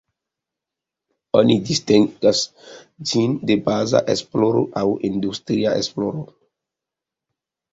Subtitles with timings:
[1.41, 2.41] Oni distingas
[3.11, 6.27] ĝin de baza esploro aŭ industria esploro.